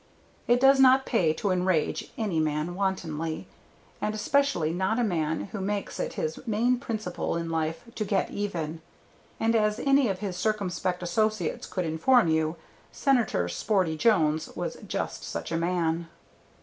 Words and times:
It 0.47 0.59
does 0.59 0.79
not 0.79 1.05
pay 1.05 1.31
to 1.33 1.51
enrage 1.51 2.09
any 2.17 2.39
man 2.39 2.73
wantonly, 2.73 3.45
and 4.01 4.15
especially 4.15 4.73
not 4.73 4.97
a 4.97 5.03
man 5.03 5.49
who 5.51 5.61
makes 5.61 5.99
it 5.99 6.13
his 6.13 6.39
main 6.47 6.79
principle 6.79 7.37
in 7.37 7.51
life 7.51 7.83
to 7.93 8.03
get 8.03 8.31
even. 8.31 8.81
And 9.39 9.55
as 9.55 9.77
any 9.77 10.07
of 10.07 10.17
his 10.17 10.35
circumspect 10.35 11.03
associates 11.03 11.67
could 11.67 11.85
inform 11.85 12.29
you, 12.29 12.55
Senator 12.91 13.47
Sporty 13.47 13.95
Jones 13.95 14.49
was 14.55 14.75
just 14.87 15.23
such 15.23 15.51
a 15.51 15.55
man. 15.57 16.07